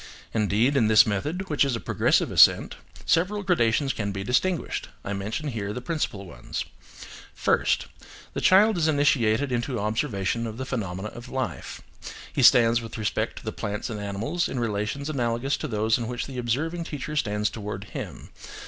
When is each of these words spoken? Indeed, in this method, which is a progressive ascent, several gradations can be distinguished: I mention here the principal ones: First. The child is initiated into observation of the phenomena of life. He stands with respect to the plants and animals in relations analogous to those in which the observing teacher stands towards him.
Indeed, 0.33 0.75
in 0.75 0.87
this 0.87 1.05
method, 1.05 1.47
which 1.47 1.63
is 1.63 1.75
a 1.75 1.79
progressive 1.79 2.31
ascent, 2.31 2.75
several 3.05 3.43
gradations 3.43 3.93
can 3.93 4.11
be 4.11 4.23
distinguished: 4.23 4.89
I 5.05 5.13
mention 5.13 5.49
here 5.49 5.73
the 5.73 5.79
principal 5.79 6.25
ones: 6.25 6.65
First. 7.35 7.85
The 8.33 8.41
child 8.41 8.79
is 8.79 8.87
initiated 8.87 9.51
into 9.51 9.79
observation 9.79 10.47
of 10.47 10.57
the 10.57 10.65
phenomena 10.65 11.09
of 11.09 11.29
life. 11.29 11.81
He 12.33 12.41
stands 12.41 12.81
with 12.81 12.97
respect 12.97 13.37
to 13.37 13.45
the 13.45 13.51
plants 13.51 13.91
and 13.91 13.99
animals 13.99 14.49
in 14.49 14.59
relations 14.59 15.07
analogous 15.07 15.55
to 15.57 15.67
those 15.67 15.99
in 15.99 16.07
which 16.07 16.25
the 16.25 16.39
observing 16.39 16.85
teacher 16.85 17.15
stands 17.15 17.51
towards 17.51 17.91
him. 17.91 18.31